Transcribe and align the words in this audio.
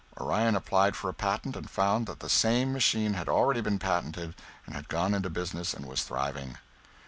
Orion 0.19 0.55
applied 0.55 0.95
for 0.95 1.09
a 1.09 1.13
patent 1.13 1.55
and 1.55 1.69
found 1.69 2.07
that 2.07 2.21
the 2.21 2.27
same 2.27 2.73
machine 2.73 3.13
had 3.13 3.29
already 3.29 3.61
been 3.61 3.77
patented 3.77 4.33
and 4.65 4.73
had 4.73 4.87
gone 4.89 5.13
into 5.13 5.29
business 5.29 5.75
and 5.75 5.85
was 5.85 6.01
thriving. 6.03 6.57